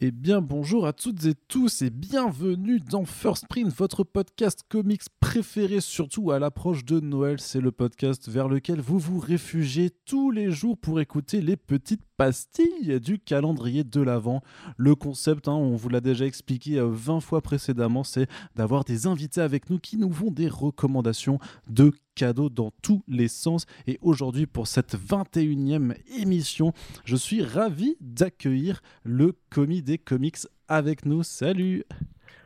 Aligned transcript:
Eh 0.00 0.12
bien, 0.12 0.40
bonjour 0.40 0.86
à 0.86 0.92
toutes 0.92 1.24
et 1.24 1.34
tous 1.34 1.82
et 1.82 1.90
bienvenue 1.90 2.78
dans 2.78 3.04
First 3.04 3.48
Print, 3.48 3.74
votre 3.74 4.04
podcast 4.04 4.62
comics 4.68 5.02
préféré, 5.18 5.80
surtout 5.80 6.30
à 6.30 6.38
l'approche 6.38 6.84
de 6.84 7.00
Noël. 7.00 7.40
C'est 7.40 7.60
le 7.60 7.72
podcast 7.72 8.28
vers 8.28 8.46
lequel 8.46 8.80
vous 8.80 9.00
vous 9.00 9.18
réfugiez 9.18 9.90
tous 9.90 10.30
les 10.30 10.52
jours 10.52 10.78
pour 10.78 11.00
écouter 11.00 11.40
les 11.40 11.56
petites 11.56 12.04
pastilles 12.16 13.00
du 13.00 13.18
calendrier 13.18 13.82
de 13.82 14.00
l'Avent. 14.00 14.40
Le 14.76 14.94
concept, 14.94 15.48
hein, 15.48 15.54
on 15.54 15.74
vous 15.74 15.88
l'a 15.88 16.00
déjà 16.00 16.26
expliqué 16.26 16.80
20 16.80 17.16
euh, 17.16 17.20
fois 17.20 17.40
précédemment, 17.40 18.04
c'est 18.04 18.28
d'avoir 18.54 18.84
des 18.84 19.08
invités 19.08 19.40
avec 19.40 19.68
nous 19.68 19.80
qui 19.80 19.96
nous 19.96 20.12
font 20.12 20.30
des 20.30 20.48
recommandations 20.48 21.40
de 21.68 21.90
cadeaux 22.18 22.48
dans 22.48 22.72
tous 22.82 23.04
les 23.06 23.28
sens. 23.28 23.64
Et 23.86 23.98
aujourd'hui, 24.02 24.46
pour 24.46 24.66
cette 24.66 24.96
21e 24.96 25.94
émission, 26.20 26.72
je 27.04 27.14
suis 27.14 27.42
ravi 27.42 27.96
d'accueillir 28.00 28.82
le 29.04 29.36
commis 29.50 29.82
des 29.82 29.98
comics 29.98 30.38
avec 30.66 31.06
nous. 31.06 31.22
Salut 31.22 31.84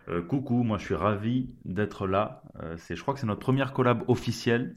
euh, 0.08 0.20
coucou, 0.20 0.64
moi 0.64 0.78
je 0.78 0.84
suis 0.84 0.94
ravi 0.96 1.48
d'être 1.64 2.08
là. 2.08 2.42
Euh, 2.60 2.74
c'est, 2.76 2.96
je 2.96 3.02
crois 3.02 3.14
que 3.14 3.20
c'est 3.20 3.26
notre 3.26 3.40
première 3.40 3.72
collab 3.72 4.02
officielle. 4.08 4.76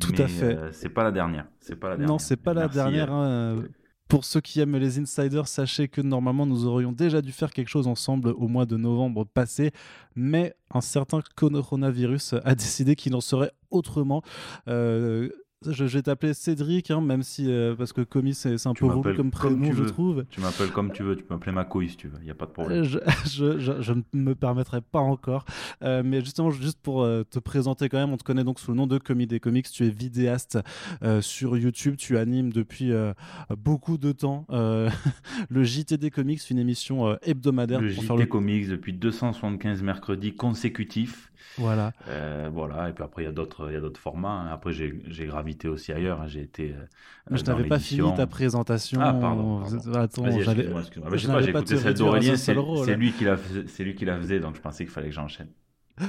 Tout 0.00 0.14
à 0.16 0.26
fait. 0.26 0.56
Euh, 0.56 0.72
c'est 0.72 0.88
pas 0.88 1.04
la 1.04 1.12
dernière. 1.12 1.46
C'est 1.60 1.76
pas 1.76 1.90
la 1.90 1.96
dernière. 1.96 2.08
Non, 2.08 2.18
c'est 2.18 2.38
pas 2.38 2.54
la 2.54 2.68
dernière. 2.68 3.12
Hein. 3.12 3.64
Pour 4.12 4.26
ceux 4.26 4.42
qui 4.42 4.60
aiment 4.60 4.76
les 4.76 4.98
insiders, 4.98 5.48
sachez 5.48 5.88
que 5.88 6.02
normalement 6.02 6.44
nous 6.44 6.66
aurions 6.66 6.92
déjà 6.92 7.22
dû 7.22 7.32
faire 7.32 7.50
quelque 7.50 7.70
chose 7.70 7.86
ensemble 7.86 8.28
au 8.28 8.46
mois 8.46 8.66
de 8.66 8.76
novembre 8.76 9.24
passé, 9.24 9.70
mais 10.14 10.54
un 10.70 10.82
certain 10.82 11.20
coronavirus 11.34 12.34
a 12.44 12.54
décidé 12.54 12.94
qu'il 12.94 13.14
en 13.14 13.22
serait 13.22 13.52
autrement. 13.70 14.20
Euh, 14.68 15.30
je, 15.70 15.84
vais 15.84 16.02
t'appeler 16.02 16.34
Cédric, 16.34 16.90
hein, 16.90 17.00
même 17.00 17.22
si, 17.22 17.50
euh, 17.50 17.74
parce 17.74 17.92
que 17.92 18.00
Comis, 18.00 18.34
c'est 18.34 18.66
un 18.66 18.74
peu 18.74 18.86
relou 18.86 19.02
comme 19.14 19.30
prénom, 19.30 19.72
je 19.72 19.84
trouve. 19.84 20.24
Tu 20.30 20.40
m'appelles 20.40 20.70
comme 20.70 20.92
tu 20.92 21.02
veux, 21.02 21.16
tu 21.16 21.22
peux 21.22 21.34
m'appeler 21.34 21.52
ma 21.52 21.64
couille 21.64 21.88
si 21.88 21.96
tu 21.96 22.08
veux, 22.08 22.18
il 22.20 22.24
n'y 22.24 22.30
a 22.30 22.34
pas 22.34 22.46
de 22.46 22.50
problème. 22.50 22.84
Je, 23.24 23.58
je, 23.58 23.92
ne 23.92 24.02
me 24.12 24.34
permettrai 24.34 24.80
pas 24.80 25.00
encore. 25.00 25.44
Euh, 25.82 26.02
mais 26.04 26.20
justement, 26.20 26.50
juste 26.50 26.78
pour 26.82 27.02
euh, 27.02 27.22
te 27.24 27.38
présenter 27.38 27.88
quand 27.88 27.98
même, 27.98 28.12
on 28.12 28.16
te 28.16 28.24
connaît 28.24 28.44
donc 28.44 28.58
sous 28.58 28.70
le 28.70 28.76
nom 28.76 28.86
de 28.86 28.98
Comis 28.98 29.26
des 29.26 29.40
Comics. 29.40 29.70
Tu 29.70 29.86
es 29.86 29.90
vidéaste 29.90 30.58
sur 31.20 31.56
YouTube, 31.56 31.96
tu 31.96 32.18
animes 32.18 32.52
depuis 32.52 32.92
beaucoup 33.56 33.98
de 33.98 34.12
temps 34.12 34.46
le 34.50 35.64
JT 35.64 35.96
des 35.96 36.10
Comics, 36.10 36.40
une 36.50 36.58
émission 36.58 37.16
hebdomadaire. 37.22 37.80
Le 37.80 37.88
JT 37.88 38.16
le... 38.16 38.26
Comics 38.26 38.68
depuis 38.68 38.92
275 38.92 39.82
mercredis 39.82 40.34
consécutifs. 40.34 41.31
Voilà. 41.58 41.92
voilà, 42.52 42.88
et 42.88 42.92
puis 42.92 43.04
après, 43.04 43.22
il 43.22 43.26
y 43.26 43.28
a 43.28 43.32
d'autres 43.32 44.00
formats. 44.00 44.28
Hein. 44.28 44.52
Après, 44.52 44.72
j'ai 44.72 45.26
gravi 45.26 45.56
aussi 45.66 45.92
ailleurs. 45.92 46.20
Hein. 46.20 46.26
J'ai 46.26 46.42
été. 46.42 46.72
Euh, 46.72 47.36
je 47.36 47.42
n'avais 47.44 47.64
pas 47.64 47.78
fini 47.78 48.14
ta 48.14 48.26
présentation. 48.26 49.00
Ah, 49.02 49.14
pardon. 49.14 49.62
Attends, 49.94 50.40
j'avais. 50.40 50.68
J'ai 51.14 51.50
écouté 51.50 51.76
celle 51.76 51.94
d'Aurélien, 51.94 52.36
c'est 52.36 52.54
lui 52.96 53.12
qui 53.12 53.24
la 53.24 54.18
faisait, 54.18 54.40
donc 54.40 54.56
je 54.56 54.60
pensais 54.60 54.84
qu'il 54.84 54.92
fallait 54.92 55.08
que 55.08 55.14
j'enchaîne. 55.14 55.48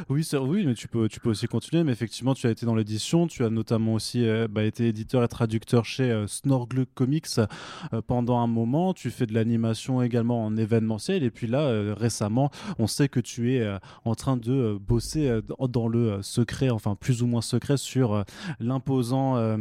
Oui, 0.09 0.25
oui, 0.33 0.65
mais 0.65 0.73
tu 0.73 0.87
peux, 0.87 1.09
tu 1.09 1.19
peux 1.19 1.29
aussi 1.29 1.47
continuer. 1.47 1.83
Mais 1.83 1.91
effectivement, 1.91 2.33
tu 2.33 2.47
as 2.47 2.51
été 2.51 2.65
dans 2.65 2.75
l'édition. 2.75 3.27
Tu 3.27 3.43
as 3.43 3.49
notamment 3.49 3.93
aussi 3.93 4.25
euh, 4.25 4.47
bah, 4.49 4.63
été 4.63 4.87
éditeur 4.87 5.23
et 5.23 5.27
traducteur 5.27 5.85
chez 5.85 6.09
euh, 6.11 6.27
Snorgle 6.27 6.85
Comics 6.93 7.27
euh, 7.37 8.01
pendant 8.05 8.39
un 8.39 8.47
moment. 8.47 8.93
Tu 8.93 9.09
fais 9.09 9.25
de 9.25 9.33
l'animation 9.33 10.01
également 10.01 10.45
en 10.45 10.55
événementiel. 10.55 11.23
Et 11.23 11.31
puis 11.31 11.47
là, 11.47 11.93
récemment, 11.93 12.49
on 12.79 12.87
sait 12.87 13.09
que 13.09 13.19
tu 13.19 13.55
es 13.55 13.77
en 14.05 14.15
train 14.15 14.37
de 14.37 14.77
bosser 14.79 15.39
dans 15.69 15.87
le 15.87 16.21
secret, 16.21 16.69
enfin 16.69 16.95
plus 16.95 17.21
ou 17.21 17.27
moins 17.27 17.41
secret, 17.41 17.77
sur 17.77 18.23
l'imposant 18.59 19.57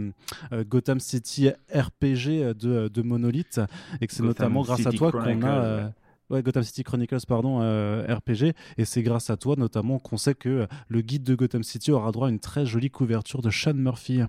Gotham 0.53 1.01
City 1.01 1.51
RPG 1.75 2.55
de, 2.55 2.89
de 2.89 3.03
Monolith. 3.03 3.61
Et 4.01 4.07
que 4.07 4.15
c'est 4.15 4.23
notamment 4.23 4.63
grâce 4.63 4.87
à 4.87 4.93
toi 4.93 5.13
qu'on 5.13 5.43
a. 5.43 5.93
Gotham 6.41 6.63
City 6.63 6.85
Chronicles, 6.85 7.27
pardon, 7.29 7.61
euh, 7.61 8.07
RPG. 8.09 8.55
Et 8.79 8.85
c'est 8.85 9.03
grâce 9.03 9.29
à 9.29 9.37
toi, 9.37 9.57
notamment, 9.59 9.99
qu'on 9.99 10.17
sait 10.17 10.35
que 10.35 10.67
le 10.89 11.01
guide 11.01 11.25
de 11.25 11.35
Gotham 11.35 11.63
City 11.63 11.93
aura 11.93 12.13
droit 12.13 12.29
à 12.29 12.31
une 12.31 12.41
très 12.41 12.65
jolie 12.65 12.91
couverture 12.91 13.43
de 13.43 13.51
Sean 13.51 13.75
Murphy. 13.75 14.23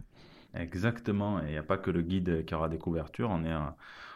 Exactement. 0.53 1.39
Et 1.39 1.47
il 1.47 1.51
n'y 1.51 1.57
a 1.57 1.63
pas 1.63 1.77
que 1.77 1.91
le 1.91 2.01
guide 2.01 2.43
qui 2.45 2.53
aura 2.53 2.67
des 2.67 2.77
couvertures. 2.77 3.29
On 3.31 3.45
est 3.45 3.53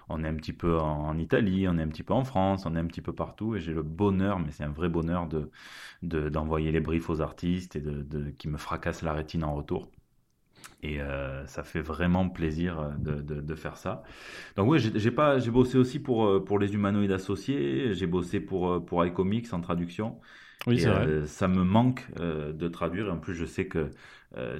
on 0.09 0.23
est 0.23 0.27
un 0.27 0.35
petit 0.35 0.53
peu 0.53 0.79
en, 0.79 1.17
Italie, 1.17 1.67
on 1.67 1.77
est 1.77 1.81
un 1.81 1.87
petit 1.87 2.03
peu 2.03 2.13
en 2.13 2.23
France, 2.23 2.65
on 2.65 2.75
est 2.75 2.79
un 2.79 2.85
petit 2.85 3.01
peu 3.01 3.13
partout, 3.13 3.55
et 3.55 3.59
j'ai 3.59 3.73
le 3.73 3.83
bonheur, 3.83 4.39
mais 4.39 4.51
c'est 4.51 4.63
un 4.63 4.69
vrai 4.69 4.89
bonheur 4.89 5.27
de 5.27 5.49
d'envoyer 6.01 6.71
les 6.71 6.79
briefs 6.79 7.09
aux 7.09 7.21
artistes 7.21 7.75
et 7.75 7.81
de, 7.81 8.29
qui 8.37 8.47
me 8.47 8.57
fracassent 8.57 9.01
la 9.01 9.13
rétine 9.13 9.43
en 9.43 9.55
retour. 9.55 9.89
Et 10.83 11.01
euh, 11.01 11.45
ça 11.47 11.63
fait 11.63 11.81
vraiment 11.81 12.29
plaisir 12.29 12.79
euh, 12.79 12.89
de, 12.99 13.21
de, 13.21 13.41
de 13.41 13.55
faire 13.55 13.77
ça. 13.77 14.03
Donc 14.55 14.69
oui, 14.69 14.79
j'ai 14.79 15.11
pas, 15.11 15.39
j'ai 15.39 15.49
bossé 15.49 15.77
aussi 15.77 15.99
pour 15.99 16.25
euh, 16.27 16.43
pour 16.43 16.59
les 16.59 16.73
humanoïdes 16.73 17.11
associés. 17.11 17.93
J'ai 17.95 18.05
bossé 18.05 18.39
pour 18.39 18.85
pour 18.85 19.03
iComics 19.03 19.51
en 19.53 19.61
traduction. 19.61 20.19
Oui, 20.67 20.79
c'est 20.79 20.89
vrai. 20.89 21.25
ça 21.25 21.47
me 21.47 21.63
manque 21.63 22.05
de 22.19 22.67
traduire. 22.67 23.07
Et 23.07 23.11
en 23.11 23.17
plus, 23.17 23.33
je 23.33 23.45
sais 23.45 23.67
que 23.67 23.89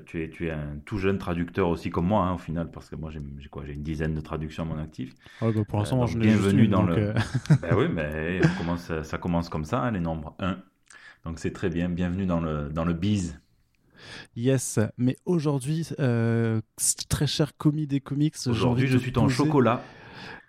tu 0.06 0.24
es 0.24 0.30
tu 0.30 0.48
es 0.48 0.52
un 0.52 0.80
tout 0.86 0.98
jeune 0.98 1.18
traducteur 1.18 1.70
aussi 1.70 1.90
comme 1.90 2.08
moi 2.08 2.24
hein, 2.24 2.34
au 2.34 2.38
final, 2.38 2.72
parce 2.72 2.90
que 2.90 2.96
moi 2.96 3.12
j'ai 3.12 3.50
quoi, 3.50 3.64
j'ai 3.66 3.74
une 3.74 3.84
dizaine 3.84 4.14
de 4.14 4.22
traductions 4.22 4.64
à 4.64 4.66
mon 4.66 4.78
actif. 4.80 5.14
Ah, 5.42 5.52
bah, 5.52 5.62
pour 5.68 5.80
l'instant, 5.80 6.06
je 6.06 6.18
bienvenue 6.18 6.68
dans 6.68 6.84
le. 6.84 7.14
ben 7.62 7.76
oui, 7.76 7.88
mais 7.92 8.42
commence, 8.58 8.92
ça 9.04 9.18
commence 9.18 9.50
comme 9.50 9.66
ça, 9.66 9.82
hein, 9.82 9.92
les 9.92 10.00
nombres 10.00 10.36
1. 10.40 10.58
Donc 11.26 11.40
c'est 11.40 11.52
très 11.52 11.70
bien. 11.70 11.90
Bienvenue 11.90 12.26
dans 12.26 12.40
le 12.40 12.70
dans 12.70 12.86
le 12.86 12.94
biz. 12.94 13.40
Yes, 14.36 14.80
mais 14.98 15.16
aujourd'hui, 15.26 15.88
euh, 16.00 16.62
très 17.10 17.28
cher 17.28 17.58
commis 17.58 17.88
des 17.88 18.00
comics. 18.00 18.36
Aujourd'hui, 18.48 18.88
je 18.88 18.98
suis 18.98 19.18
en 19.18 19.30
chocolat. 19.30 19.84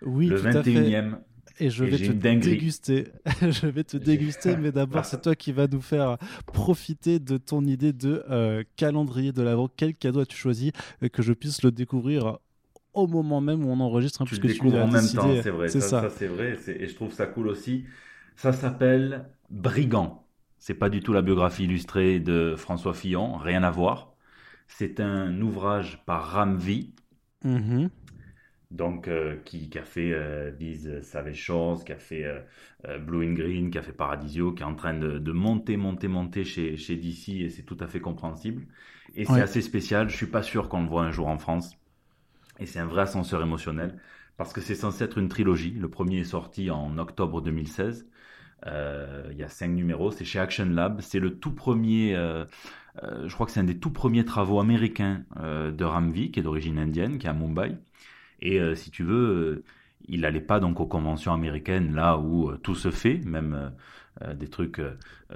Oui, 0.01 0.27
le 0.27 0.41
21e. 0.41 1.17
Et 1.59 1.69
je 1.69 1.83
vais 1.83 1.97
te 1.97 2.11
déguster. 2.11 3.07
je 3.41 3.67
vais 3.67 3.83
te 3.83 3.97
déguster, 3.97 4.55
mais 4.55 4.71
d'abord, 4.73 5.05
c'est 5.05 5.21
toi 5.21 5.35
qui 5.35 5.51
vas 5.51 5.67
nous 5.67 5.81
faire 5.81 6.17
profiter 6.45 7.19
de 7.19 7.37
ton 7.37 7.65
idée 7.65 7.93
de 7.93 8.23
euh, 8.29 8.63
calendrier 8.75 9.31
de 9.31 9.41
l'avant. 9.41 9.69
Quel 9.75 9.93
cadeau 9.93 10.21
as-tu 10.21 10.37
choisi 10.37 10.71
euh, 11.03 11.09
que 11.09 11.21
je 11.21 11.33
puisse 11.33 11.63
le 11.63 11.71
découvrir 11.71 12.37
au 12.93 13.07
moment 13.07 13.41
même 13.41 13.65
où 13.65 13.69
on 13.69 13.79
enregistre 13.79 14.21
hein, 14.21 14.25
Tu 14.25 14.35
le 14.35 14.47
découvres 14.47 14.77
en 14.77 14.87
même 14.87 15.07
temps, 15.07 15.29
c'est 15.41 15.49
vrai. 15.49 15.67
C'est 15.67 15.81
ça, 15.81 16.01
ça. 16.01 16.09
c'est 16.09 16.27
vrai. 16.27 16.57
Et 16.67 16.87
je 16.87 16.95
trouve 16.95 17.13
ça 17.13 17.27
cool 17.27 17.47
aussi. 17.47 17.85
Ça 18.35 18.53
s'appelle 18.53 19.25
Brigand. 19.49 20.23
C'est 20.59 20.73
pas 20.73 20.89
du 20.89 20.99
tout 20.99 21.13
la 21.13 21.21
biographie 21.21 21.63
illustrée 21.63 22.19
de 22.19 22.55
François 22.57 22.93
Fillon, 22.93 23.37
rien 23.37 23.63
à 23.63 23.71
voir. 23.71 24.13
C'est 24.67 24.99
un 24.99 25.41
ouvrage 25.41 26.03
par 26.05 26.33
Ramvi, 26.33 26.93
mm-hmm. 27.45 27.89
donc 28.69 29.07
euh, 29.07 29.37
qui, 29.45 29.69
a 29.77 29.83
fait 29.83 30.11
euh, 30.11 31.01
Savage 31.01 31.37
Shores, 31.37 31.83
qui 31.85 31.93
a 31.93 31.97
fait 31.97 32.25
euh, 32.25 32.39
euh, 32.87 32.99
Blue 32.99 33.27
and 33.27 33.33
Green, 33.33 33.71
qui 33.71 33.77
a 33.77 33.81
fait 33.81 33.93
Paradisio, 33.93 34.51
qui 34.51 34.61
est 34.61 34.65
en 34.65 34.75
train 34.75 34.93
de, 34.93 35.31
monter, 35.31 35.77
monter, 35.77 36.07
monter 36.07 36.43
chez, 36.43 36.77
chez 36.77 36.97
DC 36.97 37.29
et 37.29 37.49
c'est 37.49 37.63
tout 37.63 37.77
à 37.79 37.87
fait 37.87 38.01
compréhensible. 38.01 38.67
Et 39.15 39.25
c'est 39.25 39.41
assez 39.41 39.61
spécial. 39.61 40.09
Je 40.09 40.15
suis 40.15 40.27
pas 40.27 40.43
sûr 40.43 40.69
qu'on 40.69 40.83
le 40.83 40.87
voit 40.87 41.03
un 41.03 41.11
jour 41.11 41.27
en 41.27 41.39
France. 41.39 41.75
Et 42.59 42.65
c'est 42.65 42.79
un 42.79 42.85
vrai 42.85 43.03
ascenseur 43.03 43.41
émotionnel 43.41 43.97
parce 44.37 44.53
que 44.53 44.61
c'est 44.61 44.75
censé 44.75 45.03
être 45.03 45.17
une 45.17 45.29
trilogie. 45.29 45.71
Le 45.71 45.89
premier 45.89 46.19
est 46.19 46.25
sorti 46.25 46.69
en 46.69 46.97
octobre 46.97 47.41
2016. 47.41 48.07
Euh, 48.67 49.29
il 49.31 49.37
y 49.37 49.43
a 49.43 49.49
cinq 49.49 49.69
numéros, 49.69 50.11
c'est 50.11 50.25
chez 50.25 50.39
Action 50.39 50.65
Lab. 50.65 51.01
C'est 51.01 51.19
le 51.19 51.37
tout 51.37 51.53
premier, 51.53 52.15
euh, 52.15 52.45
euh, 53.03 53.27
je 53.27 53.33
crois 53.33 53.45
que 53.45 53.51
c'est 53.51 53.59
un 53.59 53.65
des 53.65 53.77
tout 53.77 53.91
premiers 53.91 54.25
travaux 54.25 54.59
américains 54.59 55.23
de 55.37 55.83
Ramvi, 55.83 56.31
qui 56.31 56.39
est 56.39 56.43
d'origine 56.43 56.77
indienne, 56.77 57.17
qui 57.17 57.27
est 57.27 57.29
à 57.29 57.33
Mumbai. 57.33 57.77
Et 58.41 58.59
si 58.75 58.89
tu 58.89 59.03
veux, 59.03 59.63
il 60.07 60.21
n'allait 60.21 60.39
pas 60.39 60.59
donc 60.59 60.79
aux 60.79 60.85
conventions 60.85 61.33
américaines, 61.33 61.93
là 61.93 62.17
où 62.17 62.55
tout 62.57 62.75
se 62.75 62.89
fait, 62.89 63.19
même 63.25 63.71
des 64.35 64.47
trucs 64.47 64.81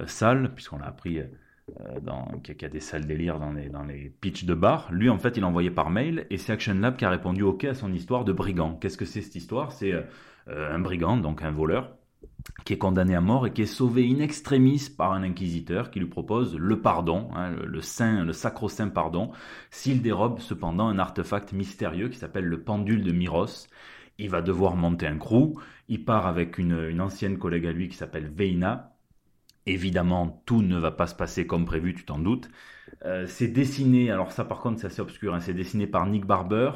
sales, 0.06 0.52
puisqu'on 0.54 0.78
l'a 0.78 0.86
appris 0.86 1.20
qu'il 2.42 2.62
y 2.62 2.64
a 2.64 2.68
des 2.68 2.80
salles 2.80 3.06
délire 3.06 3.38
dans 3.38 3.52
les, 3.52 3.68
dans 3.68 3.84
les 3.84 4.10
pitchs 4.20 4.44
de 4.44 4.54
bar. 4.54 4.90
Lui, 4.90 5.10
en 5.10 5.18
fait, 5.18 5.36
il 5.36 5.44
envoyé 5.44 5.70
par 5.70 5.90
mail 5.90 6.26
et 6.30 6.38
c'est 6.38 6.52
Action 6.52 6.74
Lab 6.74 6.96
qui 6.96 7.04
a 7.04 7.10
répondu 7.10 7.42
OK 7.42 7.64
à 7.64 7.74
son 7.74 7.92
histoire 7.92 8.24
de 8.24 8.32
brigand. 8.32 8.78
Qu'est-ce 8.80 8.96
que 8.96 9.04
c'est 9.04 9.20
cette 9.20 9.36
histoire? 9.36 9.72
C'est 9.72 9.92
un 10.46 10.78
brigand, 10.78 11.18
donc 11.18 11.42
un 11.42 11.50
voleur, 11.50 11.94
qui 12.64 12.72
est 12.72 12.78
condamné 12.78 13.14
à 13.14 13.20
mort 13.20 13.46
et 13.46 13.52
qui 13.52 13.62
est 13.62 13.66
sauvé 13.66 14.08
in 14.10 14.20
extremis 14.20 14.88
par 14.96 15.12
un 15.12 15.22
inquisiteur 15.22 15.90
qui 15.90 15.98
lui 15.98 16.06
propose 16.06 16.56
le 16.56 16.80
pardon, 16.80 17.28
hein, 17.34 17.50
le, 17.50 17.80
saint, 17.80 18.24
le 18.24 18.32
sacro-saint 18.32 18.88
pardon, 18.88 19.32
s'il 19.70 20.02
dérobe 20.02 20.40
cependant 20.40 20.88
un 20.88 20.98
artefact 20.98 21.52
mystérieux 21.52 22.08
qui 22.08 22.18
s'appelle 22.18 22.46
le 22.46 22.62
pendule 22.62 23.02
de 23.02 23.12
Miros. 23.12 23.68
Il 24.18 24.30
va 24.30 24.42
devoir 24.42 24.76
monter 24.76 25.06
un 25.06 25.18
crew, 25.18 25.58
il 25.88 26.04
part 26.04 26.26
avec 26.26 26.58
une, 26.58 27.00
ancienne 27.00 27.38
collègue 27.38 27.66
à 27.66 27.72
lui 27.72 27.88
qui 27.88 27.96
s'appelle 27.96 28.30
Veina. 28.34 28.92
Évidemment, 29.66 30.42
tout 30.46 30.62
ne 30.62 30.78
va 30.78 30.90
pas 30.90 31.06
se 31.06 31.14
passer 31.14 31.46
comme 31.46 31.64
prévu, 31.64 31.94
tu 31.94 32.04
t'en 32.04 32.18
doutes. 32.18 32.48
Euh, 33.04 33.26
c'est 33.26 33.48
dessiné, 33.48 34.10
alors 34.10 34.30
ça 34.30 34.44
par 34.44 34.60
contre 34.60 34.80
c'est 34.80 34.86
assez 34.86 35.00
obscur, 35.00 35.34
hein, 35.34 35.40
c'est 35.40 35.54
dessiné 35.54 35.86
par 35.86 36.06
Nick 36.06 36.26
Barber, 36.26 36.70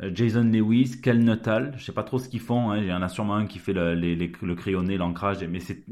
Jason 0.00 0.44
Lewis, 0.44 1.00
Kel 1.02 1.18
Nuttall, 1.18 1.74
je 1.76 1.84
sais 1.84 1.92
pas 1.92 2.04
trop 2.04 2.18
ce 2.18 2.28
qu'ils 2.28 2.40
font. 2.40 2.70
Hein. 2.70 2.78
Il 2.78 2.86
y 2.86 2.92
en 2.92 3.02
a 3.02 3.08
sûrement 3.08 3.34
un 3.34 3.46
qui 3.46 3.58
fait 3.58 3.72
le, 3.72 3.94
le 3.94 4.54
crayonné, 4.54 4.96
l'ancrage, 4.96 5.42
mais 5.44 5.58
c'est 5.58 5.84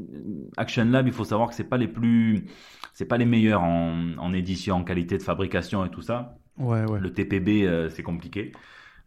Action 0.55 0.85
Lab. 0.85 1.07
Il 1.07 1.13
faut 1.13 1.25
savoir 1.25 1.49
que 1.49 1.55
c'est 1.55 1.65
pas 1.65 1.77
les 1.77 1.89
plus, 1.89 2.45
c'est 2.93 3.05
pas 3.05 3.17
les 3.17 3.25
meilleurs 3.25 3.63
en, 3.63 4.33
édition, 4.33 4.77
en 4.77 4.83
qualité 4.83 5.17
de 5.17 5.23
fabrication 5.23 5.85
et 5.85 5.89
tout 5.89 6.01
ça. 6.01 6.37
Ouais, 6.57 6.85
ouais. 6.85 6.99
Le 7.01 7.11
TPB, 7.11 7.65
euh, 7.65 7.89
c'est 7.89 8.03
compliqué. 8.03 8.53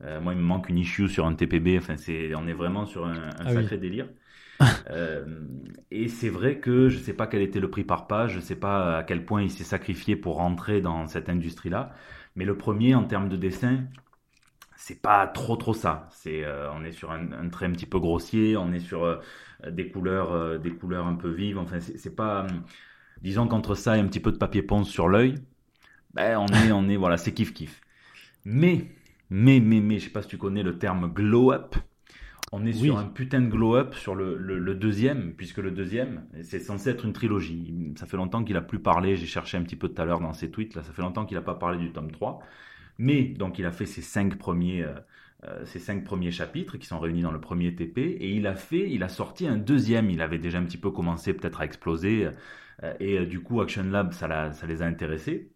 Euh, 0.03 0.21
moi, 0.21 0.35
il 0.35 0.39
me 0.39 0.45
manque 0.45 0.69
une 0.69 0.79
issue 0.79 1.09
sur 1.09 1.27
un 1.27 1.35
TPB. 1.35 1.79
Enfin, 1.79 1.97
c'est, 1.97 2.35
on 2.35 2.47
est 2.47 2.53
vraiment 2.53 2.85
sur 2.85 3.07
un, 3.07 3.31
ah 3.39 3.55
sacré 3.55 3.79
délire. 3.79 4.09
et 5.91 6.09
c'est 6.09 6.29
vrai 6.29 6.59
que 6.59 6.91
je 6.91 6.99
ne 6.99 7.03
sais 7.03 7.15
pas 7.15 7.27
quel 7.27 7.41
était 7.41 7.61
le 7.61 7.71
prix 7.71 7.85
par 7.85 8.07
page, 8.07 8.33
je 8.33 8.37
ne 8.37 8.43
sais 8.43 8.57
pas 8.57 8.99
à 8.99 9.03
quel 9.03 9.25
point 9.25 9.41
il 9.41 9.51
s'est 9.51 9.65
sacrifié 9.65 10.17
pour 10.17 10.37
rentrer 10.37 10.83
dans 10.83 11.07
cette 11.07 11.31
industrie-là. 11.31 11.95
Mais 12.37 12.45
le 12.45 12.59
premier, 12.59 12.95
en 12.95 13.05
termes 13.05 13.31
de 13.31 13.37
dessin, 13.37 13.85
c'est 14.81 15.03
pas 15.03 15.27
trop 15.27 15.57
trop 15.57 15.75
ça. 15.75 16.09
C'est, 16.11 16.45
on 16.75 16.83
est 16.85 16.93
sur 16.93 17.11
un, 17.13 17.49
trait 17.51 17.67
un 17.67 17.73
petit 17.73 17.87
peu 17.87 18.01
grossier, 18.01 18.57
on 18.57 18.73
est 18.73 18.81
sur 18.81 19.21
des 19.69 19.91
couleurs, 19.91 20.59
des 20.59 20.71
couleurs 20.71 21.07
un 21.07 21.15
peu 21.15 21.31
vives. 21.31 21.59
Enfin, 21.59 21.81
c'est 21.81 22.17
pas, 22.17 22.47
disons 23.23 23.47
qu'entre 23.47 23.75
ça 23.75 23.97
et 23.97 24.01
un 24.01 24.07
petit 24.07 24.21
peu 24.21 24.33
de 24.33 24.39
papier 24.39 24.63
ponce 24.63 24.89
sur 24.89 25.09
l'œil, 25.09 25.35
ben, 26.15 26.39
on 26.39 26.47
est, 26.47 26.73
on 26.73 26.89
est, 26.89 26.97
voilà, 26.97 27.17
c'est 27.17 27.33
kiff 27.33 27.53
kiff. 27.53 27.81
Mais, 28.45 28.87
mais, 29.29 29.61
mais, 29.61 29.81
mais, 29.81 29.99
je 29.99 30.05
sais 30.05 30.11
pas 30.11 30.23
si 30.23 30.29
tu 30.29 30.39
connais 30.39 30.63
le 30.63 30.79
terme 30.79 31.13
glow 31.13 31.53
up. 31.53 31.77
On 32.53 32.67
est 32.67 32.73
sur 32.73 32.99
un 32.99 33.05
putain 33.05 33.43
de 33.43 33.49
glow 33.49 33.77
up 33.77 33.95
sur 33.95 34.17
le, 34.17 34.37
le, 34.37 34.75
deuxième, 34.75 35.35
puisque 35.35 35.59
le 35.59 35.71
deuxième, 35.71 36.25
c'est 36.43 36.59
censé 36.59 36.91
être 36.91 37.05
une 37.05 37.13
trilogie. 37.13 37.73
Ça 37.97 38.07
fait 38.07 38.17
longtemps 38.17 38.43
qu'il 38.43 38.57
a 38.57 38.61
plus 38.61 38.81
parlé, 38.81 39.15
j'ai 39.15 39.27
cherché 39.27 39.57
un 39.57 39.63
petit 39.63 39.77
peu 39.77 39.89
tout 39.89 40.03
à 40.03 40.05
l'heure 40.05 40.19
dans 40.19 40.33
ses 40.33 40.51
tweets, 40.51 40.75
là, 40.75 40.83
ça 40.83 40.93
fait 40.93 41.03
longtemps 41.03 41.27
qu'il 41.27 41.37
a 41.37 41.43
pas 41.43 41.55
parlé 41.55 41.79
du 41.79 41.93
tome 41.93 42.11
3. 42.11 42.41
Mais, 43.01 43.23
donc, 43.23 43.59
il 43.59 43.65
a 43.65 43.73
fait 43.73 43.87
ses 43.87 44.03
cinq 44.03 44.37
premiers, 44.37 44.83
euh, 44.83 44.93
euh, 45.45 45.65
cinq 45.65 46.05
premiers 46.05 46.31
chapitres 46.31 46.77
qui 46.77 46.87
sont 46.87 47.01
réunis 47.01 47.23
dans 47.23 47.33
le 47.33 47.41
premier 47.41 47.75
TP, 47.75 47.99
et 47.99 48.31
il 48.35 48.47
a 48.47 48.55
fait, 48.55 48.91
il 48.91 49.03
a 49.03 49.09
sorti 49.09 49.49
un 49.49 49.57
deuxième. 49.57 50.11
Il 50.11 50.21
avait 50.21 50.39
déjà 50.39 50.59
un 50.59 50.65
petit 50.65 50.77
peu 50.77 50.91
commencé 50.91 51.33
peut-être 51.33 51.63
à 51.63 51.65
exploser, 51.65 52.29
euh, 52.83 52.95
et 53.01 53.25
du 53.25 53.41
coup, 53.41 53.63
Action 53.63 53.85
Lab, 53.85 54.13
ça, 54.13 54.53
ça 54.53 54.67
les 54.67 54.83
a 54.83 54.85
intéressés. 54.85 55.51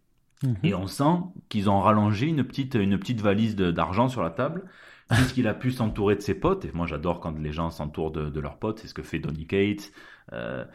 Et 0.62 0.75
on 0.75 0.87
sent 0.87 1.23
qu'ils 1.49 1.70
ont 1.70 1.81
rallongé 1.81 2.26
une 2.26 2.44
petite, 2.44 2.75
une 2.75 2.99
petite 2.99 3.23
valise 3.23 3.56
d'argent 3.56 4.08
sur 4.08 4.23
la 4.23 4.29
table, 4.29 4.64
puisqu'il 5.08 5.49
a 5.49 5.55
pu 5.55 5.70
s'entourer 5.70 6.17
de 6.17 6.20
ses 6.20 6.35
potes. 6.35 6.67
Et 6.67 6.73
moi, 6.73 6.87
j'adore 6.87 7.20
quand 7.20 7.38
les 7.38 7.52
gens 7.52 7.70
s'entourent 7.70 8.11
de, 8.11 8.41
leurs 8.41 8.58
potes. 8.58 8.81
C'est 8.81 8.88
ce 8.88 8.94
que 8.94 9.02
fait 9.02 9.19
Donny 9.19 9.46
Cates. 9.46 9.91
Euh, 10.32 10.67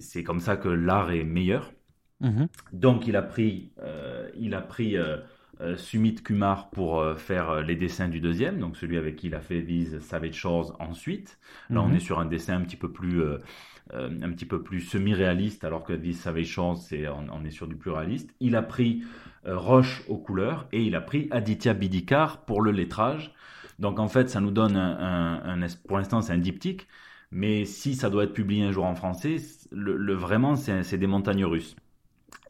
c'est 0.00 0.22
comme 0.22 0.40
ça 0.40 0.56
que 0.56 0.68
l'art 0.68 1.12
est 1.12 1.24
meilleur. 1.24 1.72
Mhm. 2.20 2.48
Donc, 2.72 3.06
il 3.06 3.16
a 3.16 3.22
pris, 3.22 3.72
euh, 3.82 4.28
il 4.38 4.54
a 4.54 4.60
pris 4.60 4.98
euh, 4.98 5.18
Sumit 5.76 6.16
Kumar 6.16 6.70
pour 6.70 7.02
faire 7.16 7.62
les 7.62 7.76
dessins 7.76 8.08
du 8.08 8.20
deuxième, 8.20 8.58
donc 8.58 8.76
celui 8.76 8.98
avec 8.98 9.16
qui 9.16 9.28
il 9.28 9.34
a 9.34 9.40
fait 9.40 9.62
These 9.62 10.00
Savage 10.00 10.34
Shores 10.34 10.76
ensuite. 10.80 11.38
Là, 11.70 11.82
on 11.82 11.88
mhm. 11.88 11.96
est 11.96 12.00
sur 12.00 12.18
un 12.18 12.26
dessin 12.26 12.56
un 12.56 12.60
petit 12.62 12.76
peu 12.76 12.92
plus 12.92 13.22
euh, 13.94 14.10
un 14.20 14.32
petit 14.32 14.46
peu 14.46 14.62
plus 14.62 14.80
semi-réaliste, 14.80 15.62
alors 15.62 15.84
que 15.84 15.92
This 15.92 16.20
Savage 16.20 16.46
Chance, 16.46 16.86
c'est, 16.88 17.06
on, 17.08 17.44
est 17.44 17.52
sur 17.52 17.68
du 17.68 17.76
plus 17.76 17.92
réaliste. 17.92 18.34
Il 18.40 18.56
a 18.56 18.62
pris 18.62 19.04
euh, 19.46 19.56
Roche 19.56 20.02
aux 20.08 20.16
couleurs 20.16 20.66
et 20.72 20.82
il 20.82 20.96
a 20.96 21.00
pris 21.00 21.28
Aditya 21.30 21.72
Bidikar 21.72 22.44
pour 22.46 22.62
le 22.62 22.72
lettrage. 22.72 23.32
Donc 23.78 24.00
en 24.00 24.08
fait, 24.08 24.28
ça 24.28 24.40
nous 24.40 24.50
donne 24.50 24.76
un, 24.76 25.66
pour 25.86 25.98
l'instant, 25.98 26.20
c'est 26.20 26.32
un 26.32 26.38
diptyque, 26.38 26.88
mais 27.30 27.64
si 27.64 27.94
ça 27.94 28.10
doit 28.10 28.24
être 28.24 28.32
publié 28.32 28.64
un 28.64 28.72
jour 28.72 28.86
en 28.86 28.96
français, 28.96 29.36
le, 29.70 30.14
vraiment, 30.14 30.56
c'est, 30.56 30.98
des 30.98 31.06
montagnes 31.06 31.44
russes. 31.44 31.76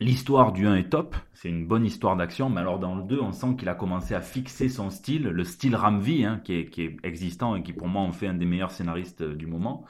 L'histoire 0.00 0.52
du 0.52 0.66
1 0.66 0.76
est 0.76 0.90
top, 0.90 1.16
c'est 1.32 1.48
une 1.48 1.66
bonne 1.66 1.84
histoire 1.84 2.16
d'action, 2.16 2.50
mais 2.50 2.60
alors 2.60 2.78
dans 2.78 2.94
le 2.94 3.02
2, 3.02 3.20
on 3.20 3.32
sent 3.32 3.56
qu'il 3.58 3.68
a 3.68 3.74
commencé 3.74 4.14
à 4.14 4.20
fixer 4.20 4.68
son 4.68 4.90
style, 4.90 5.24
le 5.24 5.44
style 5.44 5.74
Ramvi, 5.74 6.24
hein, 6.24 6.40
qui, 6.44 6.54
est, 6.54 6.66
qui, 6.66 6.82
est, 6.82 6.96
existant 7.02 7.56
et 7.56 7.62
qui 7.62 7.72
pour 7.72 7.88
moi 7.88 8.02
en 8.02 8.12
fait 8.12 8.26
un 8.26 8.34
des 8.34 8.44
meilleurs 8.44 8.72
scénaristes 8.72 9.22
euh, 9.22 9.34
du 9.34 9.46
moment 9.46 9.86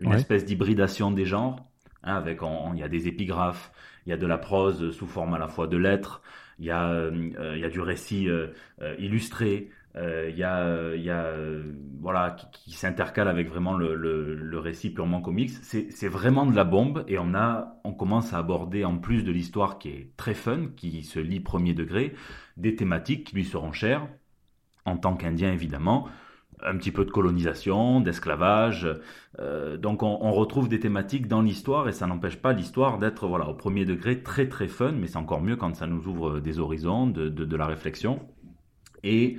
une 0.00 0.12
espèce 0.12 0.44
d'hybridation 0.44 1.10
des 1.10 1.24
genres. 1.24 1.64
Hein, 2.04 2.14
avec, 2.16 2.40
il 2.74 2.78
y 2.78 2.82
a 2.82 2.88
des 2.88 3.08
épigraphes, 3.08 3.72
il 4.06 4.10
y 4.10 4.12
a 4.12 4.16
de 4.16 4.26
la 4.26 4.38
prose 4.38 4.92
sous 4.92 5.06
forme 5.06 5.34
à 5.34 5.38
la 5.38 5.48
fois 5.48 5.66
de 5.66 5.76
lettres, 5.76 6.22
il 6.60 6.66
y 6.66 6.70
a, 6.70 6.88
euh, 6.88 7.54
il 7.54 7.60
y 7.60 7.64
a 7.64 7.68
du 7.68 7.80
récit 7.80 8.28
euh, 8.28 8.48
euh, 8.82 8.94
illustré, 8.98 9.70
il 9.98 10.36
y 10.36 10.44
a, 10.44 10.94
y 10.94 11.10
a 11.10 11.34
voilà, 12.00 12.36
qui, 12.52 12.72
s'intercale 12.72 13.28
avec 13.28 13.48
vraiment 13.48 13.76
le, 13.76 14.58
récit 14.58 14.90
purement 14.90 15.20
comics. 15.20 15.50
C'est 15.62 16.08
vraiment 16.08 16.46
de 16.46 16.54
la 16.54 16.64
bombe 16.64 17.04
et 17.08 17.18
on, 17.18 17.34
a, 17.34 17.80
on 17.84 17.92
commence 17.92 18.32
à 18.32 18.38
aborder, 18.38 18.84
en 18.84 18.98
plus 18.98 19.22
de 19.22 19.32
l'histoire 19.32 19.78
qui 19.78 19.88
est 19.88 20.10
très 20.16 20.34
fun, 20.34 20.68
qui 20.76 21.02
se 21.02 21.18
lit 21.18 21.40
premier 21.40 21.74
degré, 21.74 22.14
des 22.56 22.76
thématiques 22.76 23.24
qui 23.24 23.36
lui 23.36 23.44
seront 23.44 23.72
chères, 23.72 24.06
en 24.84 24.96
tant 24.96 25.14
qu'Indien 25.14 25.52
évidemment, 25.52 26.08
un 26.64 26.76
petit 26.76 26.90
peu 26.90 27.04
de 27.04 27.10
colonisation, 27.10 28.00
d'esclavage. 28.00 28.88
Euh, 29.38 29.76
donc 29.76 30.02
on, 30.02 30.32
retrouve 30.32 30.68
des 30.68 30.80
thématiques 30.80 31.28
dans 31.28 31.42
l'histoire 31.42 31.88
et 31.88 31.92
ça 31.92 32.06
n'empêche 32.06 32.36
pas 32.36 32.52
l'histoire 32.52 32.98
d'être 32.98 33.26
voilà 33.26 33.48
au 33.48 33.54
premier 33.54 33.84
degré 33.84 34.22
très 34.22 34.48
très 34.48 34.68
fun, 34.68 34.92
mais 34.92 35.06
c'est 35.06 35.16
encore 35.16 35.40
mieux 35.40 35.56
quand 35.56 35.74
ça 35.74 35.86
nous 35.86 36.06
ouvre 36.08 36.40
des 36.40 36.58
horizons, 36.58 37.06
de, 37.06 37.28
de, 37.28 37.56
la 37.56 37.66
réflexion. 37.66 38.20
Et 39.04 39.38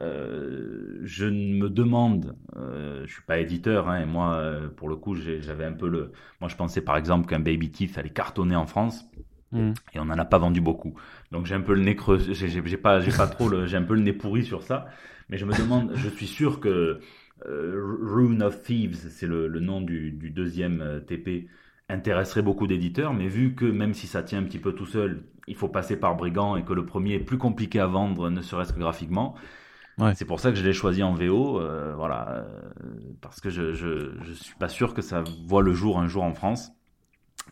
euh, 0.00 0.98
je 1.02 1.26
me 1.26 1.68
demande, 1.70 2.36
euh, 2.56 3.04
je 3.06 3.12
suis 3.12 3.22
pas 3.22 3.38
éditeur, 3.38 3.88
hein, 3.88 4.00
et 4.00 4.06
moi 4.06 4.34
euh, 4.34 4.68
pour 4.68 4.88
le 4.88 4.96
coup 4.96 5.14
j'avais 5.14 5.64
un 5.64 5.72
peu 5.72 5.88
le, 5.88 6.12
moi 6.40 6.48
je 6.48 6.56
pensais 6.56 6.80
par 6.80 6.96
exemple 6.96 7.26
qu'un 7.26 7.40
Baby 7.40 7.70
Teeth 7.70 7.96
allait 7.98 8.10
cartonner 8.10 8.56
en 8.56 8.66
France. 8.66 9.04
Mm. 9.52 9.72
Et 9.94 10.00
on 10.00 10.06
n'en 10.06 10.18
a 10.18 10.24
pas 10.24 10.38
vendu 10.38 10.60
beaucoup. 10.60 10.94
Donc 11.30 11.46
j'ai 11.46 11.54
un 11.54 11.60
peu 11.60 11.74
le 11.74 11.82
nez 11.82 11.96
creux, 11.96 12.18
j'ai 12.18 12.76
pas, 12.76 13.00
pas 13.00 13.26
trop 13.26 13.66
j'ai 13.66 13.76
un 13.76 13.84
peu 13.84 13.94
le 13.94 14.02
nez 14.02 14.12
pourri 14.12 14.44
sur 14.44 14.62
ça. 14.62 14.86
Mais 15.28 15.38
je 15.38 15.44
me 15.44 15.56
demande, 15.56 15.92
je 15.94 16.08
suis 16.08 16.26
sûr 16.26 16.60
que 16.60 17.00
euh, 17.46 17.98
Rune 18.02 18.42
of 18.42 18.62
Thieves, 18.62 19.08
c'est 19.10 19.26
le, 19.26 19.48
nom 19.60 19.80
du, 19.80 20.10
deuxième 20.10 20.80
euh, 20.80 21.00
TP, 21.00 21.48
intéresserait 21.88 22.42
beaucoup 22.42 22.66
d'éditeurs, 22.66 23.12
mais 23.12 23.28
vu 23.28 23.54
que 23.54 23.64
même 23.64 23.94
si 23.94 24.06
ça 24.06 24.22
tient 24.22 24.38
un 24.40 24.44
petit 24.44 24.58
peu 24.58 24.72
tout 24.72 24.86
seul, 24.86 25.24
il 25.46 25.54
faut 25.54 25.68
passer 25.68 25.96
par 25.96 26.16
Brigand 26.16 26.56
et 26.56 26.64
que 26.64 26.72
le 26.72 26.86
premier 26.86 27.14
est 27.14 27.20
plus 27.20 27.38
compliqué 27.38 27.78
à 27.78 27.86
vendre, 27.86 28.30
ne 28.30 28.40
serait-ce 28.40 28.72
que 28.72 28.80
graphiquement, 28.80 29.34
c'est 30.14 30.24
pour 30.24 30.40
ça 30.40 30.50
que 30.50 30.56
je 30.56 30.64
l'ai 30.64 30.72
choisi 30.72 31.02
en 31.02 31.14
VO, 31.14 31.60
euh, 31.60 31.94
voilà, 31.96 32.44
parce 33.20 33.40
que 33.40 33.50
je, 33.50 33.72
je, 33.72 34.32
suis 34.32 34.54
pas 34.56 34.68
sûr 34.68 34.94
que 34.94 35.02
ça 35.02 35.24
voit 35.46 35.62
le 35.62 35.72
jour 35.72 35.98
un 35.98 36.06
jour 36.06 36.22
en 36.22 36.34
France, 36.34 36.72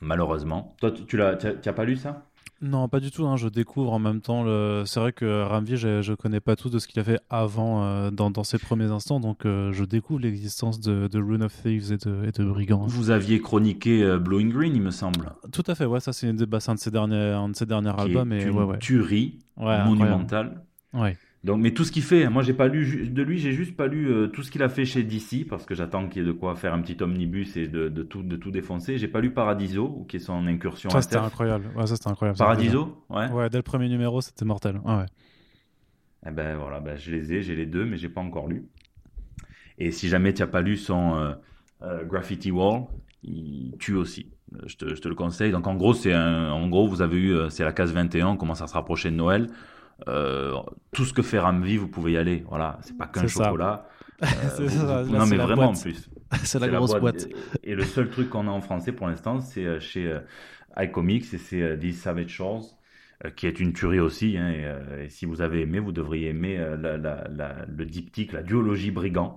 malheureusement. 0.01 0.77
Toi, 0.81 0.91
tu, 0.91 1.05
tu 1.07 1.17
l'as, 1.17 1.37
tu 1.37 1.69
as 1.69 1.73
pas 1.73 1.85
lu 1.85 1.97
ça? 1.97 2.27
Non, 2.65 2.89
pas 2.89 3.01
du 3.01 3.11
tout. 3.11 3.27
Hein. 3.27 3.37
Je 3.37 3.49
découvre 3.49 3.93
en 3.93 3.99
même 3.99 4.21
temps. 4.21 4.43
Le... 4.43 4.85
C'est 4.87 4.99
vrai 4.99 5.13
que 5.13 5.43
Ramvi, 5.43 5.77
je, 5.77 6.03
je 6.03 6.15
connais 6.15 6.41
pas 6.41 6.57
tout 6.57 6.71
de 6.71 6.79
ce 6.79 6.89
qu'il 6.89 6.99
a 7.01 7.05
fait 7.05 7.21
avant 7.29 7.85
euh, 7.85 8.11
dans, 8.11 8.31
dans, 8.31 8.45
ses 8.45 8.59
premiers 8.59 8.91
instants, 8.91 9.21
donc 9.21 9.45
euh, 9.45 9.73
je 9.73 9.85
découvre 9.85 10.21
l'existence 10.21 10.81
de, 10.81 11.07
de, 11.09 11.21
Rune 11.21 11.43
of 11.43 11.53
Thieves 11.63 11.93
et 11.93 11.99
de, 11.99 12.25
et 12.27 12.33
de 12.33 12.45
Brigands. 12.45 12.87
Vous 12.87 13.11
aviez 13.11 13.41
chroniqué 13.41 14.03
euh, 14.03 14.19
Blowing 14.19 14.51
Green, 14.51 14.75
il 14.75 14.83
me 14.83 14.91
semble. 14.91 15.33
Tout 15.53 15.65
à 15.67 15.75
fait. 15.75 15.85
Ouais, 15.85 16.01
ça 16.01 16.13
c'est 16.13 16.33
bah, 16.47 16.59
un 16.67 16.75
de 16.75 16.79
ses 16.79 16.91
derniers, 16.91 17.17
un 17.17 17.51
de 17.51 17.57
ses 17.57 17.67
derniers 17.67 17.93
albums. 17.99 18.33
Est 18.33 18.43
et, 18.43 18.47
une 18.47 18.59
ouais, 18.59 18.79
tuerie 18.79 19.41
monumentale. 19.57 20.63
Ouais. 20.95 21.19
Donc, 21.45 21.61
mais 21.61 21.73
tout 21.73 21.85
ce 21.85 21.93
qu'il 21.93 22.03
fait, 22.03 22.27
moi 22.31 22.43
j'ai 22.43 22.55
pas 22.55 22.69
lu 22.69 23.07
de 23.11 23.23
lui, 23.23 23.39
j'ai 23.39 23.53
juste 23.53 23.77
pas 23.77 23.87
lu 23.87 24.11
euh, 24.11 24.29
tout 24.29 24.43
ce 24.43 24.51
qu'il 24.51 24.63
a 24.63 24.71
fait 24.71 24.87
chez 24.87 25.03
DC 25.03 25.47
parce 25.47 25.67
que 25.67 25.75
j'attends 25.75 26.09
qu'il 26.09 26.23
y 26.23 26.25
ait 26.25 26.27
de 26.29 26.33
quoi 26.33 26.57
faire 26.57 26.73
un 26.73 26.81
petit 26.81 26.97
omnibus 27.03 27.59
et 27.59 27.69
de, 27.69 27.91
de 27.91 28.03
tout, 28.03 28.23
de 28.23 28.37
tout 28.37 28.51
défoncer. 28.51 28.97
J'ai 28.97 29.09
pas 29.09 29.21
lu 29.21 29.31
Paradiso, 29.31 30.07
qui 30.09 30.17
est 30.17 30.21
son 30.21 30.47
incursion. 30.47 30.89
Ça 30.89 31.03
c'était 31.03 31.19
incroyable. 31.19 31.67
Ouais, 31.77 31.87
ça 31.87 31.97
c'était 31.97 32.09
incroyable. 32.09 32.39
Paradiso, 32.39 33.05
ouais. 33.11 33.31
Ouais, 33.31 33.51
dès 33.51 33.59
le 33.59 33.63
premier 33.63 33.91
numéro, 33.91 34.23
c'était 34.23 34.47
mortel. 34.47 34.81
ouais. 34.85 35.05
Eh 36.27 36.31
ben 36.31 36.57
voilà, 36.57 36.81
ben, 36.81 36.97
je 36.97 37.11
les 37.11 37.35
ai, 37.35 37.43
j'ai 37.43 37.55
les 37.55 37.67
deux, 37.67 37.85
mais 37.85 37.99
j'ai 37.99 38.09
pas 38.09 38.23
encore 38.23 38.49
lu. 38.49 38.65
Et 39.77 39.91
si 39.91 40.09
jamais 40.09 40.33
tu 40.33 40.43
as 40.43 40.47
pas 40.47 40.63
lu 40.63 40.79
son 40.79 41.15
euh, 41.17 41.35
euh, 41.83 42.05
Graffiti 42.07 42.51
Wall, 42.51 42.85
il 43.23 43.77
tue 43.79 43.97
aussi. 43.97 44.31
Je 44.65 44.77
te, 44.77 44.95
je 44.95 45.03
te, 45.03 45.09
le 45.09 45.15
conseille. 45.15 45.53
Donc 45.53 45.67
en 45.67 45.75
gros, 45.75 45.93
c'est 45.93 46.15
en 46.15 46.69
gros, 46.69 46.89
vous 46.89 47.03
avez 47.03 47.19
eu, 47.19 47.37
c'est 47.51 47.65
la 47.65 47.73
case 47.73 47.93
21, 47.93 48.29
on 48.29 48.37
commence 48.39 48.63
à 48.63 48.67
se 48.67 48.73
rapprocher 48.73 49.11
de 49.11 49.17
Noël. 49.17 49.49
Euh, 50.09 50.55
tout 50.93 51.05
ce 51.05 51.13
que 51.13 51.23
fait 51.23 51.39
Ramvi, 51.39 51.77
vous 51.77 51.89
pouvez 51.89 52.13
y 52.13 52.17
aller. 52.17 52.45
Voilà, 52.49 52.79
c'est 52.83 52.97
pas 52.97 53.07
qu'un 53.07 53.27
chocolat. 53.27 53.89
Euh, 54.23 55.05
non, 55.07 55.27
mais 55.27 55.37
vraiment 55.37 55.71
en 55.71 55.75
plus. 55.75 56.09
c'est 56.45 56.61
la 56.61 56.69
grosse 56.69 56.95
boîte. 56.95 57.29
Et, 57.65 57.75
le 57.75 57.83
seul 57.83 58.09
truc 58.09 58.31
qu'on 58.31 58.47
a 58.47 58.51
en 58.51 58.61
français 58.61 58.93
pour 58.93 59.09
l'instant, 59.09 59.41
c'est 59.41 59.67
euh, 59.67 59.81
chez 59.81 60.19
iComics 60.79 61.35
et 61.35 61.39
c'est 61.39 61.79
These 61.79 62.01
Savage 62.01 62.29
Shores 62.29 62.79
qui 63.37 63.49
est 63.49 63.59
une 63.59 63.73
tuerie 63.73 63.99
aussi. 63.99 64.39
Hein, 64.39 64.53
et, 65.03 65.09
si 65.11 65.27
vous 65.27 65.43
avez 65.43 65.63
aimé, 65.63 65.81
vous 65.81 65.93
devriez 65.93 66.29
aimer 66.29 66.57
le 66.57 67.85
diptyque, 67.85 68.33
la 68.33 68.43
duologie 68.43 68.93
brigand, 68.93 69.37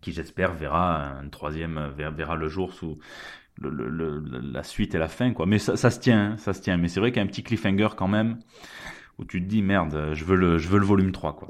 qui 0.00 0.12
j'espère 0.12 0.54
verra 0.54 1.18
un 1.18 1.28
troisième 1.28 1.90
verra, 1.96 2.36
le 2.36 2.48
jour 2.48 2.72
sous 2.72 2.98
le, 3.60 4.22
la 4.52 4.62
suite 4.62 4.94
et 4.94 4.98
la 4.98 5.08
fin. 5.08 5.32
Quoi. 5.32 5.46
Mais 5.46 5.58
ça, 5.58 5.76
ça 5.76 5.90
se 5.90 5.98
tient, 5.98 6.32
hein, 6.32 6.36
ça 6.38 6.54
se 6.54 6.62
tient. 6.62 6.76
Mais 6.78 6.88
c'est 6.88 7.00
vrai 7.00 7.10
qu'il 7.10 7.18
y 7.18 7.20
a 7.20 7.24
un 7.24 7.28
petit 7.28 7.42
cliffhanger 7.42 7.88
quand 7.96 8.08
même 8.08 8.38
où 9.18 9.24
tu 9.24 9.40
te 9.42 9.46
dis 9.46 9.62
merde, 9.62 10.12
je 10.14 10.24
veux 10.24 10.36
le, 10.36 10.58
je 10.58 10.68
veux 10.68 10.78
le 10.78 10.86
volume 10.86 11.12
3 11.12 11.34
quoi. 11.34 11.48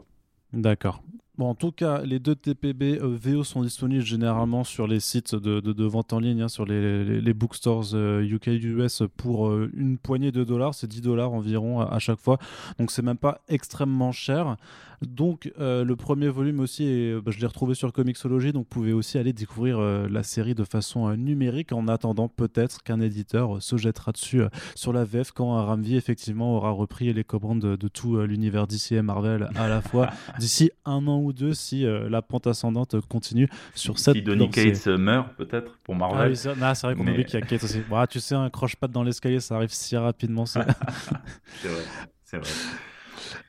D'accord. 0.53 1.03
Bon, 1.39 1.49
en 1.49 1.55
tout 1.55 1.73
cas, 1.73 2.03
les 2.03 2.19
deux 2.19 2.35
TPB 2.35 2.99
euh, 3.01 3.17
VO 3.19 3.43
sont 3.43 3.63
disponibles 3.63 4.05
généralement 4.05 4.65
sur 4.65 4.87
les 4.87 5.01
sites 5.01 5.35
de, 5.35 5.61
de, 5.61 5.85
vente 5.85 6.13
en 6.13 6.19
ligne, 6.19 6.43
hein, 6.43 6.49
sur 6.49 6.67
les, 6.67 7.23
les, 7.23 7.33
bookstores 7.33 7.95
UK 7.95 8.49
euh, 8.49 8.85
US 8.85 9.03
pour 9.17 9.49
euh, 9.49 9.71
une 9.75 9.97
poignée 9.97 10.31
de 10.31 10.45
dollars. 10.45 10.75
C'est 10.75 10.89
10 10.89 11.01
dollars 11.01 11.33
environ 11.33 11.81
à, 11.81 11.99
chaque 11.99 12.19
fois. 12.19 12.37
Donc, 12.79 12.91
c'est 12.91 13.01
même 13.01 13.17
pas 13.17 13.41
extrêmement 13.49 14.13
cher. 14.13 14.57
Donc, 15.01 15.51
le 15.59 15.95
premier 15.95 16.29
volume 16.29 16.61
aussi, 16.61 17.13
bah, 17.25 17.33
je 17.33 17.41
l'ai 17.41 17.47
retrouvé 17.47 17.75
sur 17.75 17.93
Comixology. 17.93 18.53
Donc, 18.53 18.67
vous 18.67 18.81
pouvez 18.81 18.93
aussi 18.93 19.19
aller 19.19 19.33
découvrir 19.33 19.81
la 19.81 20.23
série 20.23 20.55
de 20.55 20.63
façon 20.63 21.17
numérique 21.17 21.73
en 21.73 21.89
attendant 21.89 22.29
peut-être 22.29 22.85
qu'un 22.85 23.01
éditeur 23.01 23.61
se 23.61 23.77
jettera 23.77 24.13
dessus 24.13 24.43
sur 24.77 24.93
la 24.93 25.05
VF 25.05 25.33
quand 25.33 25.51
Ramvi 25.67 25.97
effectivement 25.97 26.57
aura 26.57 26.71
repris 26.71 27.13
les 27.13 27.25
commandes 27.25 27.59
de, 27.59 27.75
de 27.75 27.89
tout 27.89 28.17
l'univers 28.21 28.69
d'ici 28.69 28.95
et 28.95 29.03
Marvel 29.03 29.49
à 29.57 29.67
la 29.67 29.83
fois 29.83 30.11
d'ici 30.39 30.71
un 30.85 31.05
an 31.09 31.22
ou 31.23 31.33
deux 31.33 31.55
si 31.55 31.85
la 31.85 32.23
pente 32.23 32.47
ascendante 32.47 32.97
continue 33.09 33.49
sur 33.75 33.99
cette. 33.99 34.15
Si 34.15 34.23
Donny 34.23 34.51
Cates 34.51 34.87
meurt, 34.87 35.35
peut-être, 35.37 35.79
pour 35.85 35.95
Marvel. 35.95 36.21
Ah 36.21 36.29
oui, 36.29 36.37
c'est 36.37 36.87
vrai 36.87 36.95
qu'on 36.95 37.07
oublie 37.07 37.25
qu'il 37.25 37.39
y 37.39 37.43
a 37.43 37.47
Cates 37.47 37.65
aussi. 37.65 37.83
Bah, 37.91 38.07
tu 38.07 38.21
sais, 38.21 38.35
un 38.35 38.51
croche-patte 38.51 38.91
dans 38.91 39.03
l'escalier, 39.03 39.41
ça 39.41 39.57
arrive 39.57 39.73
si 39.73 39.97
rapidement. 39.97 40.47
c'est 40.47 40.61
vrai, 40.61 41.83
c'est 42.25 42.39
vrai. 42.39 42.51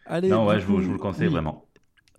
Allez, 0.06 0.30
non, 0.30 0.46
ouais, 0.46 0.60
je 0.60 0.65
vous, 0.65 0.82
je 0.82 0.88
vous, 0.88 0.94
le 0.94 1.00
conseille 1.00 1.27
vraiment. 1.27 1.65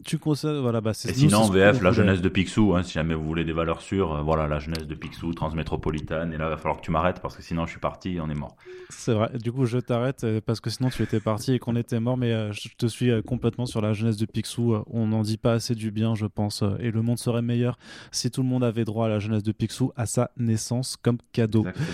Tu 0.03 0.19
conseilles, 0.19 0.61
voilà, 0.61 0.81
bah 0.81 0.93
c'est. 0.93 1.11
Et 1.11 1.15
sinon, 1.15 1.49
VF, 1.49 1.81
la 1.81 1.93
jeunesse 1.93 2.21
de 2.21 2.29
Picsou, 2.29 2.75
hein, 2.75 2.83
si 2.83 2.95
jamais 2.95 3.15
vous 3.15 3.25
voulez 3.25 3.45
des 3.45 3.53
valeurs 3.53 3.81
sûres, 3.81 4.13
euh, 4.13 4.23
voilà, 4.23 4.49
la 4.49 4.59
jeunesse 4.59 4.89
de 4.89 4.95
Picsou, 4.97 5.33
Transmétropolitane, 5.33 6.33
et 6.33 6.37
là, 6.37 6.47
il 6.47 6.51
va 6.51 6.57
falloir 6.57 6.81
que 6.81 6.85
tu 6.85 6.91
m'arrêtes 6.91 7.21
parce 7.21 7.37
que 7.37 7.43
sinon, 7.43 7.65
je 7.65 7.71
suis 7.71 7.81
parti 7.81 8.17
et 8.17 8.21
on 8.21 8.29
est 8.29 8.35
mort. 8.35 8.57
C'est 8.91 9.15
vrai, 9.15 9.31
du 9.39 9.53
coup, 9.53 9.67
je 9.67 9.79
t'arrête 9.79 10.25
euh, 10.25 10.41
parce 10.45 10.61
que 10.61 10.69
sinon, 10.69 10.89
tu 10.91 11.03
étais 11.03 11.21
parti 11.21 11.53
et 11.53 11.59
qu'on 11.61 11.77
était 11.77 12.01
mort, 12.01 12.17
mais 12.17 12.33
euh, 12.33 12.53
je 12.53 12.71
te 12.77 12.87
suis 12.87 13.11
complètement 13.23 13.67
sur 13.67 13.81
la 13.81 13.93
jeunesse 13.93 14.17
de 14.17 14.27
Picsou. 14.27 14.83
on 14.91 15.07
n'en 15.07 15.23
dit 15.23 15.39
pas 15.39 15.53
assez 15.53 15.77
du 15.77 15.93
bien, 15.93 16.17
je 16.17 16.27
pense, 16.27 16.65
et 16.81 16.91
le 16.91 17.03
monde 17.03 17.19
serait 17.19 17.43
meilleur 17.43 17.79
si 18.11 18.33
tout 18.33 18.43
le 18.43 18.49
monde 18.49 18.65
avait 18.65 18.85
droit 18.85 19.07
à 19.07 19.09
la 19.09 19.21
jeunesse 19.21 19.45
de 19.45 19.53
Picsou 19.53 19.93
à 19.95 20.07
sa 20.07 20.33
naissance 20.37 20.97
comme 20.97 21.19
cadeau. 21.33 21.61
Exactement. 21.61 21.89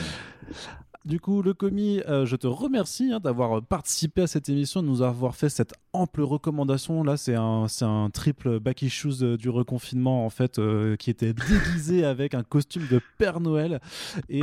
Du 1.07 1.19
coup, 1.19 1.41
le 1.41 1.55
commis, 1.55 2.03
euh, 2.09 2.27
je 2.27 2.37
te 2.37 2.47
remercie 2.47 3.11
hein, 3.11 3.21
d'avoir 3.21 3.63
participé 3.63 4.23
à 4.23 4.27
cette 4.27 4.51
émission, 4.51 4.83
de 4.83 4.87
nous 4.87 5.01
avoir 5.01 5.35
fait 5.35 5.49
cette 5.49 5.73
ample 5.93 6.23
recommandation. 6.23 7.03
Là, 7.03 7.17
c'est 7.17 7.35
un, 7.35 7.67
un 7.83 8.11
triple 8.11 8.61
back 8.61 8.83
issues 8.83 9.23
euh, 9.23 9.37
du 9.37 9.49
reconfinement, 9.49 10.25
en 10.25 10.31
fait, 10.31 10.59
euh, 10.59 10.97
qui 10.97 11.11
était 11.11 11.33
déguisé 11.33 12.05
avec 12.11 12.35
un 12.35 12.43
costume 12.43 12.87
de 12.91 13.01
Père 13.19 13.41
Noël 13.41 13.81
et 14.29 14.43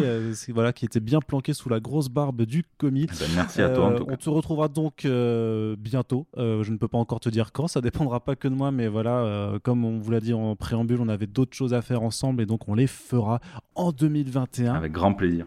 voilà, 0.50 0.74
qui 0.74 0.86
était 0.86 1.00
bien 1.00 1.20
planqué 1.20 1.54
sous 1.54 1.70
la 1.70 1.80
grosse 1.80 2.10
barbe 2.10 2.44
du 2.44 2.64
commis. 2.78 3.08
Eh 3.12 3.20
ben, 3.20 3.30
merci 3.36 3.62
à 3.62 3.70
toi. 3.70 3.96
On 4.08 4.16
te 4.16 4.30
retrouvera 4.30 4.68
donc 4.68 5.06
bientôt. 5.78 6.28
je 6.38 6.72
ne 6.72 6.78
peux 6.78 6.88
pas 6.88 6.98
encore 6.98 7.20
te 7.20 7.30
dire 7.30 7.52
quand, 7.52 7.68
ça 7.68 7.82
dépendra 7.82 8.20
pas 8.20 8.36
que 8.36 8.48
de 8.48 8.54
moi, 8.54 8.72
mais 8.72 8.88
voilà, 8.88 9.58
comme 9.64 9.86
on 9.86 10.00
vous 10.00 10.12
l'a 10.12 10.20
dit 10.20 10.34
en 10.34 10.56
préambule, 10.56 11.00
on 11.02 11.10
avait 11.10 11.28
d'autres 11.28 11.56
choses 11.56 11.74
à 11.74 11.82
faire 11.82 12.02
ensemble 12.02 12.42
et 12.42 12.46
donc 12.46 12.68
on 12.68 12.76
les 12.76 12.88
fera 12.88 13.40
en 13.76 13.92
2021. 13.92 14.74
Avec 14.74 14.92
grand 14.92 15.14
plaisir. 15.14 15.46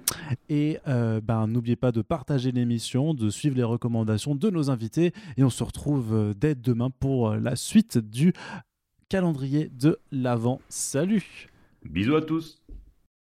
Et 0.49 0.79
euh, 0.89 1.21
ben, 1.21 1.47
n'oubliez 1.47 1.77
pas 1.77 1.93
de 1.93 2.03
partager 2.03 2.53
l'émission, 2.53 3.15
de 3.15 3.29
suivre 3.31 3.57
les 3.57 3.65
recommandations 3.65 4.35
de 4.35 4.51
nos 4.51 4.71
invités. 4.71 5.13
Et 5.37 5.45
on 5.45 5.51
se 5.51 5.65
retrouve 5.65 5.90
euh, 5.99 6.35
dès 6.35 6.55
demain 6.55 6.91
pour 6.91 7.31
euh, 7.31 7.39
la 7.39 7.57
suite 7.57 7.99
du 7.99 8.33
calendrier 9.09 9.69
de 9.69 9.99
l'Avent. 10.13 10.61
Salut 10.69 11.49
Bisous 11.85 12.17
à 12.17 12.23
tous 12.23 12.60